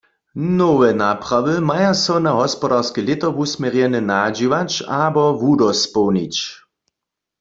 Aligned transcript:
Nowe 0.59 0.89
naprawy 1.01 1.53
maja 1.69 1.93
so 2.03 2.15
na 2.25 2.31
hospodarske 2.41 2.99
lěto 3.07 3.27
wusměrjene 3.37 3.99
nadźěłać 4.11 4.71
abo 5.05 5.23
wudospołnić. 5.41 6.35